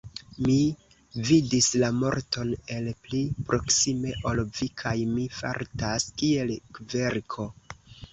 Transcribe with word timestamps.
Mi 0.45 0.53
vidis 1.25 1.65
la 1.81 1.89
morton 1.97 2.53
el 2.75 2.87
pli 3.07 3.19
proksime 3.49 4.13
ol 4.31 4.41
vi, 4.55 4.69
kaj 4.83 4.95
mi 5.11 5.27
fartas 5.41 6.07
kiel 6.23 6.55
kverko. 6.79 7.47